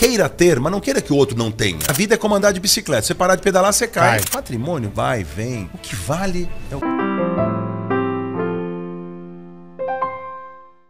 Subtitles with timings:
[0.00, 1.78] Queira ter, mas não queira que o outro não tenha.
[1.86, 3.02] A vida é como andar de bicicleta.
[3.02, 4.20] Você parar de pedalar, você cai.
[4.20, 4.30] Cai.
[4.30, 5.68] Patrimônio vai, vem.
[5.74, 7.49] O que vale é o.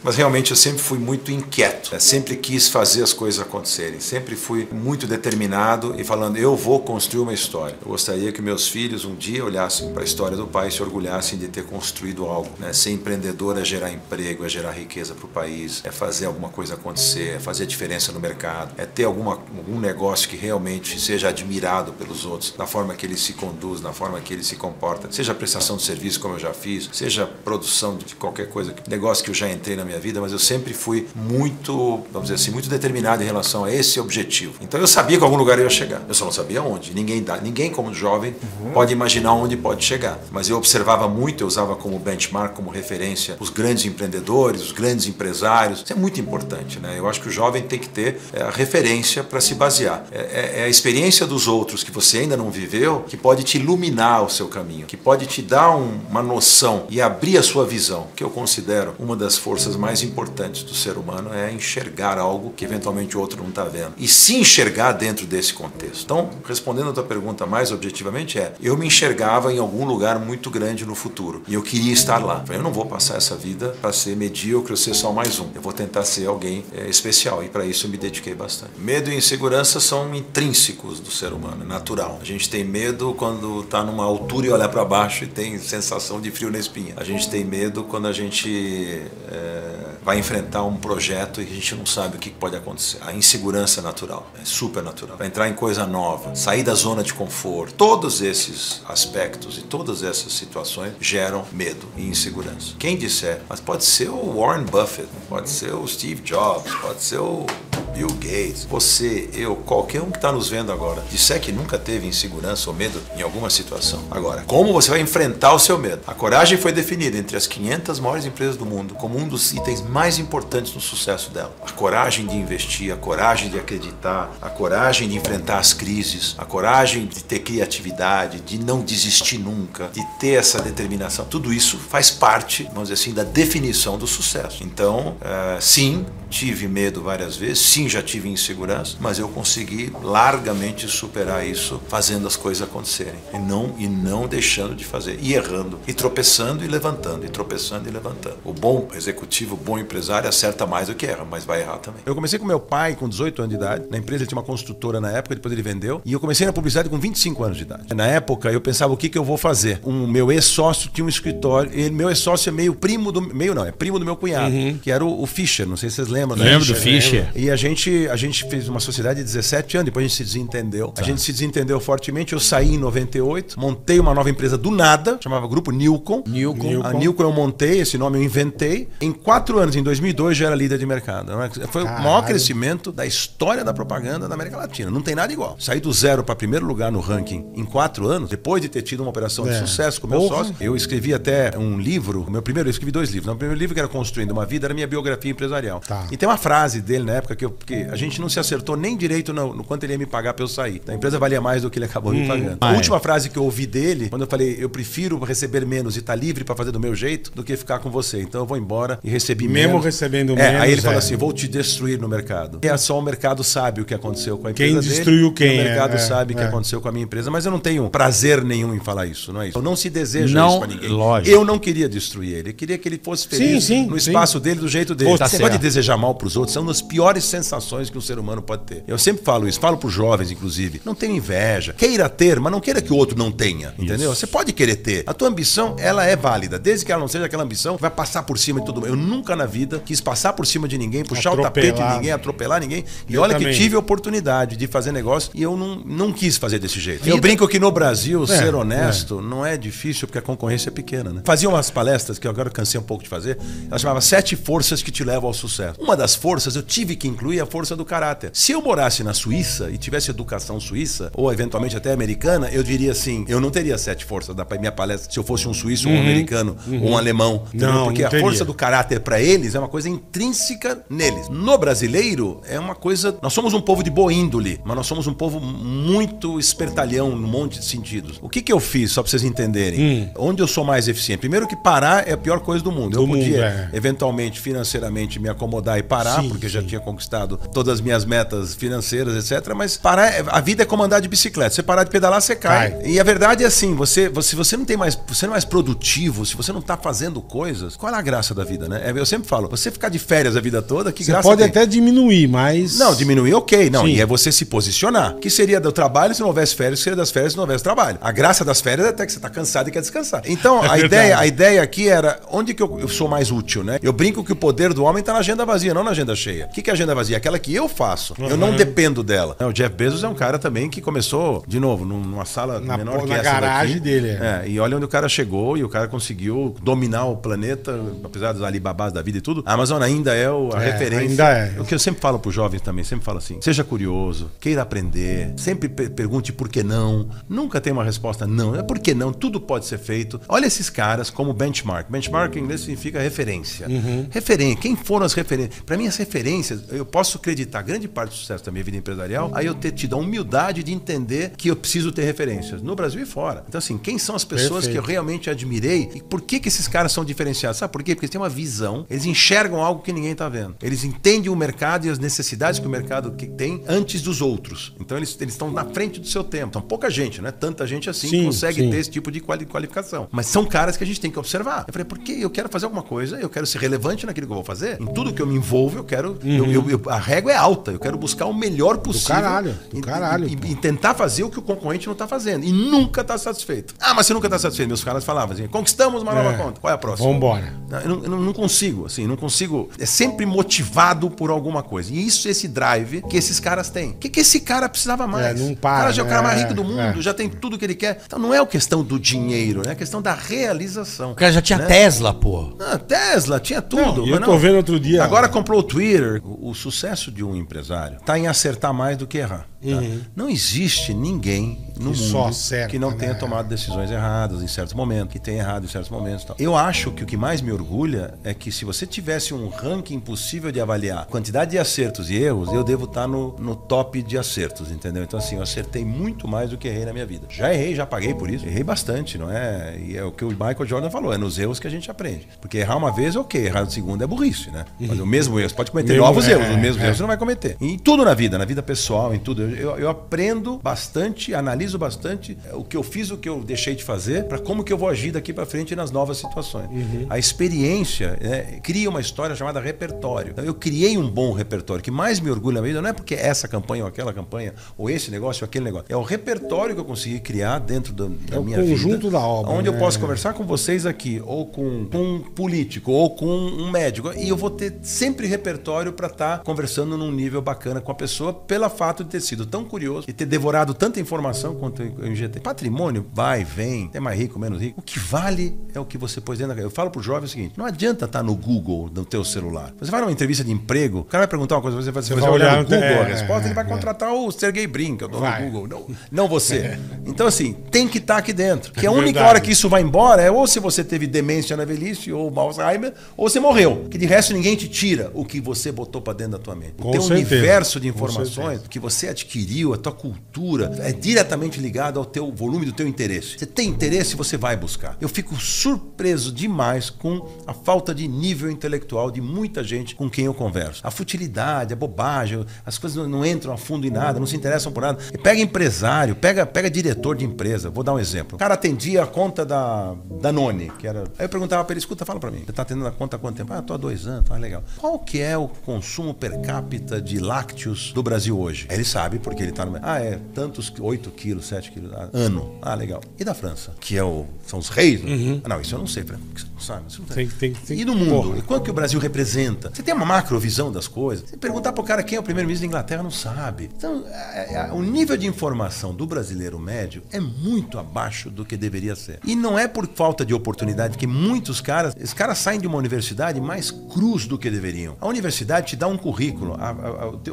[0.02, 1.98] Mas realmente eu sempre fui muito inquieto, né?
[1.98, 7.20] sempre quis fazer as coisas acontecerem, sempre fui muito determinado e falando, eu vou construir
[7.20, 7.76] uma história.
[7.82, 10.82] Eu gostaria que meus filhos um dia olhassem para a história do pai e se
[10.82, 12.50] orgulhassem de ter construído algo.
[12.58, 12.72] Né?
[12.72, 16.74] Ser empreendedor é gerar emprego, é gerar riqueza para o país, é fazer alguma coisa
[16.74, 21.92] acontecer, é fazer diferença no mercado, é ter alguma, algum negócio que realmente seja admirado
[21.92, 25.34] pelos outros, na forma que ele se conduz, na forma que ele se comporta, seja
[25.34, 29.34] prestação de serviço, como eu já fiz, seja produção de qualquer coisa, negócio que eu
[29.34, 33.22] já entrei na minha vida, mas eu sempre fui muito, vamos dizer assim, muito determinado
[33.22, 34.54] em relação a esse objetivo.
[34.60, 36.02] Então eu sabia que algum lugar eu ia chegar.
[36.08, 36.94] Eu só não sabia onde.
[36.94, 38.34] Ninguém dá, ninguém como jovem
[38.72, 40.18] pode imaginar onde pode chegar.
[40.30, 45.06] Mas eu observava muito, eu usava como benchmark, como referência os grandes empreendedores, os grandes
[45.06, 45.82] empresários.
[45.82, 46.94] Isso é muito importante, né?
[46.98, 50.04] Eu acho que o jovem tem que ter é, a referência para se basear.
[50.12, 53.58] É, é- é a experiência dos outros que você ainda não viveu que pode te
[53.58, 57.64] iluminar o seu caminho, que pode te dar um- uma noção e abrir a sua
[57.66, 62.52] visão, que eu considero uma das forças mais importantes do ser humano é enxergar algo
[62.56, 66.04] que eventualmente o outro não está vendo e se enxergar dentro desse contexto.
[66.04, 70.50] Então, respondendo a tua pergunta mais objetivamente é, eu me enxergava em algum lugar muito
[70.50, 72.44] grande no futuro e eu queria estar lá.
[72.48, 75.48] Eu não vou passar essa vida para ser medíocre ou ser só mais um.
[75.54, 78.72] Eu vou tentar ser alguém é, especial e para isso eu me dediquei bastante.
[78.78, 82.18] Medo e insegurança são intrínsecos do ser humano, é natural.
[82.20, 86.20] A gente tem medo quando está numa altura e olha para baixo e tem sensação
[86.20, 86.94] de frio na espinha.
[86.96, 89.69] A gente tem medo quando a gente é,
[90.02, 92.98] vai enfrentar um projeto e a gente não sabe o que pode acontecer.
[93.02, 95.16] A insegurança é natural, é super natural.
[95.16, 100.02] Para entrar em coisa nova, sair da zona de conforto, todos esses aspectos e todas
[100.02, 102.74] essas situações geram medo e insegurança.
[102.78, 107.18] Quem disser, mas pode ser o Warren Buffett, pode ser o Steve Jobs, pode ser
[107.18, 107.46] o
[107.94, 112.06] Bill Gates, você, eu, qualquer um que está nos vendo agora, disser que nunca teve
[112.06, 114.02] insegurança ou medo em alguma situação.
[114.10, 116.02] Agora, como você vai enfrentar o seu medo?
[116.06, 119.80] A coragem foi definida entre as 500 maiores empresas do mundo como um dos itens
[119.80, 121.54] mais importantes no sucesso dela.
[121.66, 126.44] A coragem de investir, a coragem de acreditar, a coragem de enfrentar as crises, a
[126.44, 131.24] coragem de ter criatividade, de não desistir nunca, de ter essa determinação.
[131.24, 134.62] Tudo isso faz parte, vamos dizer assim, da definição do sucesso.
[134.62, 140.88] Então, eh, sim, tive medo várias vezes, sim, já tive insegurança, mas eu consegui largamente
[140.88, 145.78] superar isso fazendo as coisas acontecerem e não e não deixando de fazer e errando
[145.86, 148.38] e tropeçando e levantando e tropeçando e levantando.
[148.44, 152.02] O bom executivo, o bom empresário acerta mais do que erra, mas vai errar também.
[152.04, 154.44] Eu comecei com meu pai com 18 anos de idade, na empresa ele tinha uma
[154.44, 157.64] construtora na época, depois ele vendeu, e eu comecei na publicidade com 25 anos de
[157.64, 157.94] idade.
[157.94, 159.80] Na época eu pensava o que que eu vou fazer.
[159.84, 163.64] Um meu ex-sócio tinha um escritório, ele meu ex-sócio é meio primo do meio não,
[163.64, 166.36] é primo do meu cunhado, que era o, o Fischer, não sei se vocês lembram,
[166.36, 166.44] né?
[166.44, 167.30] Lembro do Fischer.
[167.34, 167.69] E a gente,
[168.10, 170.92] a gente fez uma sociedade de 17 anos, depois a gente se desentendeu.
[170.96, 172.32] A gente se desentendeu fortemente.
[172.32, 176.22] Eu saí em 98, montei uma nova empresa do nada, chamava Grupo Nilcon.
[176.26, 176.82] Nilcon.
[176.84, 178.88] A Nilcon eu montei, esse nome eu inventei.
[179.00, 181.32] Em quatro anos, em 2002, já era líder de mercado.
[181.70, 182.26] Foi o maior Caralho.
[182.26, 184.90] crescimento da história da propaganda da América Latina.
[184.90, 185.56] Não tem nada igual.
[185.58, 189.00] Saí do zero para primeiro lugar no ranking em quatro anos, depois de ter tido
[189.00, 189.58] uma operação de É.
[189.60, 190.36] sucesso com meu Porra.
[190.44, 190.54] sócio.
[190.60, 193.32] Eu escrevi até um livro, meu primeiro, eu escrevi dois livros.
[193.32, 195.80] O primeiro livro que era Construindo uma Vida era minha biografia empresarial.
[195.80, 196.06] Tá.
[196.10, 198.76] E tem uma frase dele na época que, eu, que a gente não se acertou
[198.76, 200.80] nem direito no, no quanto ele ia me pagar pra eu sair.
[200.88, 202.58] A empresa valia mais do que ele acabou me pagando.
[202.60, 202.76] Ah, a é.
[202.76, 206.14] última frase que eu ouvi dele, quando eu falei, eu prefiro receber menos e estar
[206.14, 208.20] livre pra fazer do meu jeito do que ficar com você.
[208.20, 209.84] Então eu vou embora e recebi Mesmo menos.
[209.84, 210.94] recebendo é, menos, Aí ele é.
[210.94, 212.58] assim: vou te destruir no mercado.
[212.62, 214.88] É só o mercado sabe o que aconteceu com a Quem empresa.
[214.88, 216.46] dele, destruiu quem, O mercado é, sabe o que é.
[216.46, 219.42] aconteceu com a minha empresa, mas eu não tenho prazer nenhum em falar isso, não
[219.42, 219.58] é isso?
[219.58, 220.88] Eu não se deseja Não, isso pra ninguém.
[220.88, 221.34] lógico.
[221.34, 222.50] Eu não queria destruir ele.
[222.50, 224.10] Eu queria que ele fosse feliz Sim, sim, no sim.
[224.10, 225.10] espaço dele, do jeito dele.
[225.10, 225.58] Pô, Você tá pode certo.
[225.62, 227.49] desejar mal pros outros, é uma das piores sensações
[227.90, 228.84] que um ser humano pode ter.
[228.86, 230.80] Eu sempre falo isso, falo pros jovens, inclusive.
[230.84, 231.72] Não tenha inveja.
[231.72, 233.74] Queira ter, mas não queira que o outro não tenha.
[233.78, 234.14] Entendeu?
[234.14, 235.04] Você pode querer ter.
[235.06, 236.58] A tua ambição, ela é válida.
[236.58, 238.88] Desde que ela não seja aquela ambição que vai passar por cima de todo mundo.
[238.88, 241.94] Eu nunca na vida quis passar por cima de ninguém, puxar o tapete de Atropelar.
[241.96, 242.84] ninguém, atropelar ninguém.
[243.08, 243.52] E olha também.
[243.52, 247.08] que tive a oportunidade de fazer negócio e eu não, não quis fazer desse jeito.
[247.08, 251.12] Eu brinco que no Brasil, ser honesto não é difícil porque a concorrência é pequena,
[251.12, 251.22] né?
[251.24, 253.38] Fazia umas palestras que eu agora cansei um pouco de fazer.
[253.68, 255.80] Ela chamava Sete Forças que te levam ao sucesso.
[255.80, 258.30] Uma das forças eu tive que incluir a força do caráter.
[258.32, 262.92] Se eu morasse na Suíça e tivesse educação suíça, ou eventualmente até americana, eu diria
[262.92, 265.94] assim: eu não teria sete forças da minha palestra se eu fosse um suíço, ou
[265.94, 267.44] um americano, ou um alemão.
[267.52, 271.28] Não, porque não a força do caráter para eles é uma coisa intrínseca neles.
[271.28, 273.16] No brasileiro é uma coisa.
[273.22, 277.28] Nós somos um povo de boa índole, mas nós somos um povo muito espertalhão num
[277.28, 278.18] monte de sentidos.
[278.22, 280.10] O que, que eu fiz, só para vocês entenderem?
[280.16, 281.20] Onde eu sou mais eficiente?
[281.20, 282.96] Primeiro que parar é a pior coisa do mundo.
[282.96, 283.06] eu Hum.
[283.06, 283.76] Do mundo, podia, é.
[283.76, 286.66] eventualmente, financeiramente, me acomodar e parar, Sim, porque eu já sim.
[286.66, 289.54] tinha conquistado todas as minhas metas financeiras, etc.
[289.54, 291.50] Mas parar, a vida é como andar de bicicleta.
[291.54, 292.70] Você parar de pedalar, você cai.
[292.72, 292.82] Cai.
[292.86, 295.34] E a verdade é assim, você, você, se você não tem mais, você não é
[295.34, 298.82] mais produtivo, se você não tá fazendo coisas, qual é a graça da vida, né?
[298.84, 301.40] É, Eu sempre falo, você ficar de férias a vida toda, que Você graça pode
[301.40, 301.48] tem?
[301.50, 302.78] até diminuir, mas.
[302.78, 303.70] Não, diminuir, ok.
[303.70, 303.92] Não, Sim.
[303.92, 305.14] e é você se posicionar.
[305.16, 307.98] Que seria do trabalho se não houvesse férias, seria das férias se não houvesse trabalho.
[308.00, 310.22] A graça das férias é até que você tá cansado e quer descansar.
[310.26, 310.84] Então, É a, verdade.
[310.86, 313.78] ideia, a ideia aqui era onde que eu, eu sou mais útil, né?
[313.82, 316.46] Eu brinco que o poder do homem tá na agenda vazia, não na agenda cheia.
[316.46, 317.16] O que, que é agenda vazia?
[317.20, 318.14] Aquela que eu faço.
[318.18, 318.36] Eu Uhum.
[318.36, 319.36] não dependo dela.
[319.40, 322.76] O Jeff Bezos é um cara também que começou, de novo, num- numa sala Na
[322.78, 323.80] menor que na essa garagem daqui.
[323.88, 324.42] dele, é.
[324.44, 328.32] É, e olha onde o cara chegou e o cara conseguiu dominar o planeta, apesar
[328.32, 329.42] dos Alibabás da vida e tudo.
[329.44, 331.08] A Amazon ainda é o- a É, referência.
[331.10, 331.60] ainda é.
[331.60, 334.62] O que eu sempre falo para os jovens também, sempre falo assim: seja curioso, queira
[334.62, 337.08] aprender, sempre pe- pergunte por que não.
[337.28, 338.54] Nunca tem uma resposta não.
[338.56, 340.20] É por que não, tudo pode ser feito.
[340.28, 341.90] Olha esses caras como benchmark.
[341.90, 343.68] Benchmark em inglês significa referência.
[343.68, 344.06] Uhum.
[344.10, 344.56] Referência.
[344.56, 345.60] Quem foram as referências?
[345.66, 349.30] Para mim, as referências, eu posso acreditar grande parte do sucesso da minha vida empresarial,
[349.34, 353.02] aí eu ter tido a humildade de entender que eu preciso ter referências, no Brasil
[353.02, 353.44] e fora.
[353.48, 354.72] Então, assim, quem são as pessoas Perfeito.
[354.72, 357.58] que eu realmente admirei e por que, que esses caras são diferenciados?
[357.58, 357.94] Sabe por quê?
[357.94, 360.56] Porque eles têm uma visão, eles enxergam algo que ninguém está vendo.
[360.62, 364.74] Eles entendem o mercado e as necessidades que o mercado que tem antes dos outros.
[364.80, 366.48] Então eles eles estão na frente do seu tempo.
[366.48, 367.30] Então pouca gente, né?
[367.30, 368.70] Tanta gente assim Sim, consegue sim.
[368.70, 370.08] ter esse tipo de quali- qualificação.
[370.10, 371.64] Mas são caras que a gente tem que observar.
[371.66, 374.36] Eu falei, porque eu quero fazer alguma coisa, eu quero ser relevante naquilo que eu
[374.36, 374.80] vou fazer.
[374.80, 376.18] Em tudo que eu me envolvo, eu quero.
[376.24, 379.16] eu- eu- eu- a régua é alta, eu quero buscar o melhor possível.
[379.16, 382.44] caralho, do e- caralho, e- e tentar fazer o que o concorrente não está fazendo.
[382.44, 383.74] E nunca está satisfeito.
[383.80, 384.68] Ah, mas você nunca está satisfeito.
[384.68, 386.36] Meus caras falavam assim: conquistamos uma nova É.
[386.36, 386.60] conta.
[386.60, 387.10] Qual é a próxima?
[387.12, 387.52] Vambora.
[387.68, 389.68] Não, Eu não, eu não- não consigo, assim, não consigo.
[389.78, 391.92] É sempre motivado por alguma coisa.
[391.92, 393.90] E isso, esse drive que esses caras têm.
[393.90, 395.26] O que, que esse cara precisava mais?
[395.26, 396.28] É, não o para, cara já é o cara né?
[396.28, 397.02] mais rico do mundo, É.
[397.02, 398.02] já tem tudo que ele quer.
[398.06, 401.12] Então não é a questão do dinheiro, é a questão da realização.
[401.12, 401.66] O cara já tinha né?
[401.66, 402.52] Tesla, pô.
[402.60, 404.00] Ah, Tesla, tinha tudo.
[404.02, 406.20] Não, eu mas tô vendo outro dia- Agora comprou o Twitter.
[406.24, 409.49] O, o sucesso de um empresário está em acertar mais do que errar.
[409.60, 409.82] Tá?
[410.16, 411.92] Não existe ninguém no Uhum.
[411.96, 412.96] Que mundo acerta, que não né?
[412.98, 416.24] tenha tomado decisões erradas em certos momentos, que tenha errado em certos momentos.
[416.24, 416.36] tal.
[416.38, 419.98] Eu acho que o que mais me orgulha é que se você tivesse um ranking
[419.98, 424.18] possível de avaliar quantidade de acertos e erros, eu devo estar no, no top de
[424.18, 425.02] acertos, entendeu?
[425.04, 427.26] Então, assim, eu acertei muito mais do que errei na minha vida.
[427.30, 428.44] Já errei, já paguei por isso.
[428.46, 429.78] Errei bastante, não é?
[429.78, 432.28] E é o que o Michael Jordan falou, é nos erros que a gente aprende.
[432.42, 434.64] Porque errar uma vez, ok, errar na segunda é burrice, né?
[434.78, 436.86] Mas o mesmo erro, você pode cometer Mesmo- novos é, erros, os mesmos é.
[436.86, 437.56] erros você não vai cometer.
[437.60, 439.42] Em tudo na vida, na vida pessoal, em tudo.
[439.42, 443.42] Eu, eu- eu aprendo bastante, analiso bastante é, o que eu fiz, o que eu
[443.42, 446.68] deixei de fazer, para como que eu vou agir daqui para frente nas novas situações.
[447.08, 450.32] A experiência né, cria uma história chamada repertório.
[450.32, 451.80] Então, eu criei um bom repertório.
[451.80, 454.54] O que mais me orgulha na vida não é porque essa campanha ou aquela campanha,
[454.78, 455.86] ou esse negócio ou aquele negócio.
[455.88, 459.10] É o repertório que eu consegui criar dentro da, da É o minha conjunto vida.
[459.10, 459.78] da obra, Onde eu né?
[459.78, 464.28] posso conversar com vocês aqui, ou com, com um político, ou com um médico, e
[464.28, 468.68] eu vou ter sempre repertório para estar conversando num nível bacana com a pessoa, pelo
[468.70, 472.40] fato de ter sido tão curioso e ter devorado tanta informação quanto eu injetei.
[472.40, 474.80] Patrimônio vai, vem, é mais rico, menos rico.
[474.80, 477.28] O que vale é o que você pôs dentro da Eu falo pro jovem o
[477.28, 479.72] seguinte: não adianta estar no Google, no teu celular.
[479.78, 482.14] Você vai numa entrevista de emprego, o cara vai perguntar uma coisa, você vai, você
[482.14, 483.68] vai olhar no no- Google é, a resposta, é, ele vai é.
[483.68, 485.44] contratar o Sergey Brin, que é o dono Vai.
[485.44, 486.78] do Google, não, não você.
[487.06, 488.72] Então, assim, tem que estar aqui dentro.
[488.72, 489.28] Que a única verdade.
[489.28, 492.94] hora que isso vai embora é ou se você teve demência na velhice, ou Alzheimer,
[493.16, 493.86] ou você morreu.
[493.90, 496.74] Que de resto ninguém te tira o que você botou pra dentro da tua mente.
[496.80, 497.34] Com teu certeza.
[497.34, 499.29] universo de informações que você adquiriu,
[499.72, 503.38] a tua cultura, é diretamente ligado ao teu volume do teu interesse.
[503.38, 504.96] Você tem interesse, você vai buscar.
[505.00, 510.24] Eu fico surpreso demais com a falta de nível intelectual de muita gente com quem
[510.24, 510.80] eu converso.
[510.84, 514.72] A futilidade, a bobagem, as coisas não, entram a fundo em nada, não se interessam
[514.72, 514.98] por nada.
[515.12, 517.70] E pega empresário, pega, pega diretor de empresa.
[517.70, 518.34] Vou dar um exemplo.
[518.34, 521.04] O cara atendia a conta da, da None, que era.
[521.18, 522.42] Aí eu perguntava pra ele, escuta, fala pra mim.
[522.44, 523.52] Você tá atendendo a conta há quanto tempo?
[523.52, 524.64] Ah, tô há dois anos, tá legal.
[524.76, 528.66] Qual que é o consumo per capita de lácteos do Brasil hoje?
[528.68, 529.78] Aí ele sabe, porque ele tá no.
[529.82, 532.54] Ah, é tantos, 8 quilos, 7 quilos, ah, ano.
[532.62, 533.00] Ah, legal.
[533.18, 533.72] E da França?
[533.80, 535.02] Que é o, são os reis?
[535.02, 535.40] né?
[535.44, 536.02] Ah, não, isso eu não sei.
[536.02, 536.12] Você
[536.52, 536.82] não sabe?
[536.92, 538.10] Você não Tem tem tem e no mundo?
[538.10, 538.38] porra.
[538.38, 539.70] E quanto que o Brasil representa?
[539.74, 541.28] Você tem uma macrovisão das coisas?
[541.30, 543.70] Você perguntar pro cara quem é o primeiro-ministro da Inglaterra, não sabe.
[543.76, 548.56] Então, é, é, o nível de informação do brasileiro médio é muito abaixo do que
[548.56, 549.18] deveria ser.
[549.24, 552.78] E não é por falta de oportunidade, que muitos caras, esses caras saem de uma
[552.78, 554.96] universidade mais cruz do que deveriam.
[555.00, 556.56] A universidade te dá um currículo,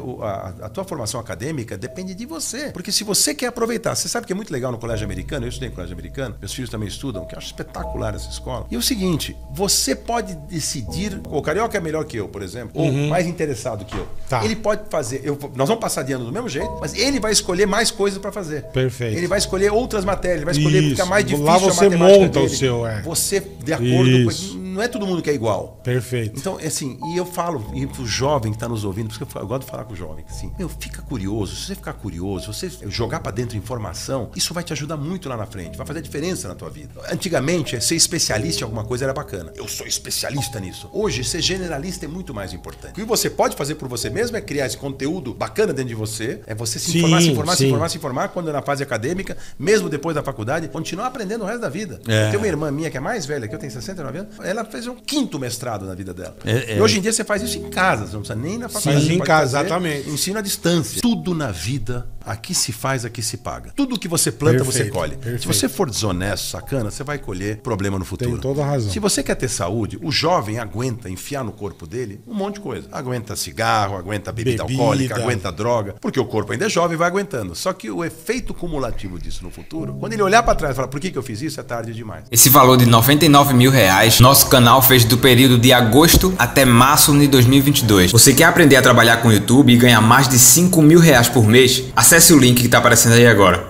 [0.02, 2.70] o a- a tua formação acadêmica depende de você.
[2.70, 5.48] Porque se você quer aproveitar, você sabe que é muito legal no colégio americano, eu
[5.48, 8.66] estudei em colégio americano, meus filhos também estudam, que eu acho espetacular essa escola.
[8.70, 12.70] E é o seguinte, você pode decidir, o carioca é melhor que eu, por exemplo,
[12.80, 14.06] ou mais interessado que eu.
[14.28, 14.44] Tá.
[14.44, 17.32] Ele pode fazer, eu, nós vamos passar de ano do mesmo jeito, mas ele vai
[17.32, 18.64] escolher mais coisas para fazer.
[18.64, 19.16] Perfeito.
[19.16, 20.90] Ele vai escolher outras matérias, ele vai escolher Isso.
[20.90, 22.56] ficar mais difícil Lá você monta o dele.
[22.56, 23.02] seu, é.
[23.02, 24.52] Você de acordo Isso.
[24.54, 25.80] com não é todo mundo que é igual.
[25.82, 26.38] Perfeito.
[26.38, 29.44] Então, assim, e eu falo, e pro jovem que está nos ouvindo, porque eu, falo-
[29.44, 31.56] eu gosto de falar com o jovem, assim, meu, fica curioso.
[31.58, 35.36] Se você ficar curioso, você jogar para dentro informação, isso vai te ajudar muito lá
[35.36, 36.92] na frente, vai fazer a diferença na tua vida.
[37.10, 39.52] Antigamente, ser especialista em alguma coisa era bacana.
[39.56, 40.88] Eu sou especialista nisso.
[40.92, 42.92] Hoje, ser generalista é muito mais importante.
[42.92, 45.94] O que você pode fazer por você mesmo é criar esse conteúdo bacana dentro de
[45.94, 47.66] você, é você se Sim, informar, se informar, se sim.
[47.66, 51.46] informar, se informar, quando é na fase acadêmica, mesmo depois da faculdade, continuar aprendendo o
[51.46, 52.00] resto da vida.
[52.06, 52.30] É.
[52.30, 54.86] Tem uma irmã minha que é mais velha, que eu tenho 69 anos, ela fez
[54.86, 56.36] um quinto mestrado na vida dela.
[56.44, 56.78] É, é.
[56.78, 59.06] E hoje em dia você faz isso em casa, você não precisa nem na faculdade.
[59.06, 60.08] Você em casa, exatamente.
[60.08, 61.02] Ensino à distância.
[61.02, 63.72] Tudo na vida, aqui se faz, aqui se paga.
[63.74, 65.16] Tudo que você planta, você Perfeito, colhe.
[65.16, 65.40] perfeito.
[65.42, 68.32] Se você for desonesto, sacana, você vai colher problema no futuro.
[68.32, 68.90] Tem toda a razão.
[68.90, 72.60] Se você quer ter saúde, o jovem aguenta enfiar no corpo dele um monte de
[72.60, 72.88] coisa.
[72.92, 74.80] Aguenta cigarro, aguenta bebida, Bebida.
[74.82, 77.54] alcoólica, aguenta droga, porque o corpo ainda é jovem e vai aguentando.
[77.54, 80.88] Só que o efeito cumulativo disso no futuro, quando ele olhar para trás e falar,
[80.88, 81.58] por que, que eu fiz isso?
[81.60, 82.24] É tarde demais.
[82.30, 87.16] Esse valor de 99 mil reais, nosso canal fez do período de agosto até março
[87.18, 88.12] de 2022.
[88.12, 91.28] Você quer aprender a trabalhar com o YouTube e ganhar mais de 5 mil reais
[91.28, 91.84] por mês?
[92.18, 93.67] Acesse o link que está aparecendo aí agora.